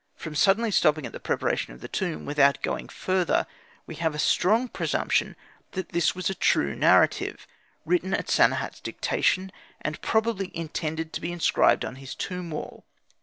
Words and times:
From 0.15 0.33
suddenly 0.33 0.71
stopping 0.71 1.05
at 1.05 1.11
the 1.11 1.19
preparation 1.19 1.73
of 1.75 1.81
the 1.81 1.87
tomb, 1.87 2.25
without 2.25 2.63
going 2.63 2.89
further, 2.89 3.45
we 3.85 3.93
have 4.01 4.15
a 4.15 4.17
strong 4.17 4.67
presumption 4.67 5.35
that 5.73 5.89
this 5.89 6.15
was 6.15 6.27
a 6.27 6.33
true 6.33 6.75
narrative, 6.75 7.45
written 7.85 8.11
at 8.15 8.27
Sanehat's 8.27 8.79
dictation, 8.79 9.51
and 9.79 10.01
probably 10.01 10.49
intended 10.57 11.13
to 11.13 11.21
be 11.21 11.31
inscribed 11.31 11.85
on 11.85 11.97
his 11.97 12.15
tomb 12.15 12.49
wall. 12.49 12.83